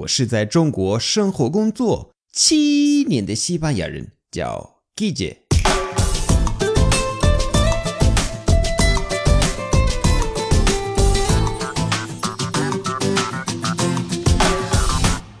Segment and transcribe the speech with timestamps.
[0.00, 5.36] 我是在中国生活工作七年的西班牙人，叫 Guille。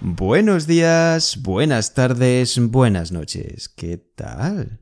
[0.02, 3.66] Buenos días, buenas tardes, buenas noches.
[3.74, 4.78] ¿Qué tal?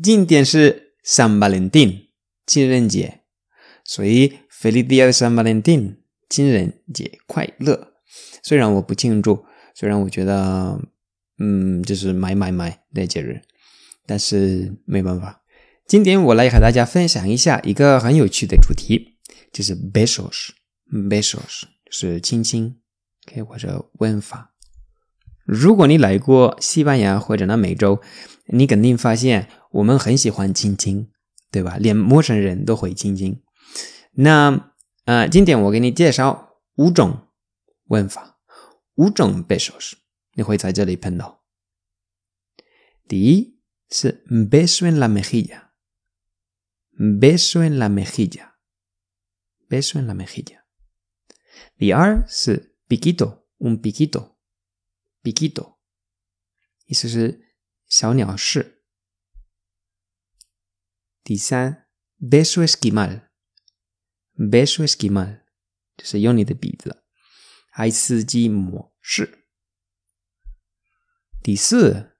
[0.00, 2.10] 今天是 San Valentín
[2.46, 3.22] 情人节，
[3.84, 5.96] 所以 Feliz Día de San Valentín
[6.28, 7.93] 情人节快乐。
[8.42, 9.44] 虽然我不庆祝，
[9.74, 10.80] 虽然我觉得，
[11.38, 13.40] 嗯，就是买买买的节日，
[14.06, 15.42] 但是没办法。
[15.86, 19.18] 今天我来和大家分享一下一个很有趣的主题，
[19.52, 22.76] 就是 besos，besos 是亲亲
[23.28, 24.52] ，OK 或者吻法。
[25.44, 28.00] 如果你来过西班牙或者呢美洲，
[28.46, 31.08] 你肯定发现我们很喜欢亲亲，
[31.50, 31.76] 对吧？
[31.78, 33.42] 连陌生人都会亲亲。
[34.12, 34.70] 那
[35.04, 37.23] 呃，今天我给你介绍五种
[37.85, 38.39] 问法，
[38.95, 39.93] 五种 besos，
[40.33, 41.43] 你会在这里碰到。
[43.07, 50.65] 第一是 beso en la mejilla，beso en la mejilla，beso en la mejilla。
[51.77, 55.79] 第二是 piquito，un piquito。piquito，
[56.85, 57.55] 意思是
[57.87, 58.85] 小鸟式。
[61.23, 61.87] 第三，
[62.19, 65.43] beso esquimal，beso esquimal，
[65.97, 67.02] 就是用你的鼻子，
[67.74, 69.46] 爱斯基摩式。
[71.42, 72.12] 第四，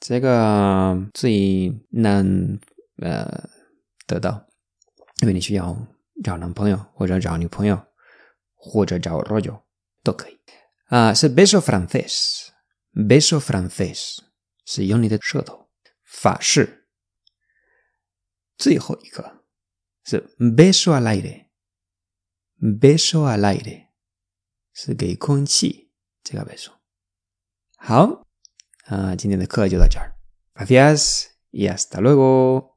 [0.00, 2.58] 这个最难
[2.96, 3.50] 呃
[4.06, 4.48] 得到，
[5.20, 5.76] 因为你需要
[6.24, 7.86] 找男朋友或者找女朋友
[8.54, 9.62] 或者找 r o 友
[10.02, 10.40] 都可以。
[10.86, 14.20] 啊，是 beso francés，beso francés
[14.64, 15.68] 是用你的舌头，
[16.02, 16.88] 法式。
[18.56, 19.44] 最后一个
[20.02, 23.87] 是 beso al aire，beso al aire
[24.77, 25.91] 是给空气
[26.23, 26.71] 这个 beso。
[27.77, 28.25] 好，
[28.85, 30.13] 啊，今天的课就到这儿，
[30.53, 32.73] gracias y hasta luego。